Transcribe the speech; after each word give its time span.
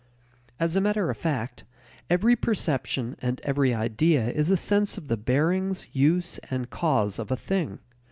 As 0.59 0.75
matter 0.79 1.11
of 1.11 1.17
fact, 1.17 1.63
every 2.09 2.35
perception 2.35 3.15
and 3.19 3.39
every 3.41 3.71
idea 3.71 4.31
is 4.31 4.49
a 4.49 4.57
sense 4.57 4.97
of 4.97 5.09
the 5.09 5.15
bearings, 5.15 5.85
use, 5.93 6.39
and 6.49 6.71
cause, 6.71 7.19
of 7.19 7.29
a 7.29 7.37
thing. 7.37 7.77